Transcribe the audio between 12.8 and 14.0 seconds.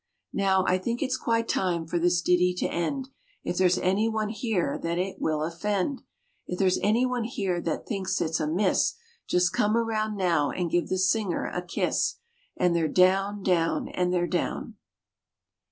down, down,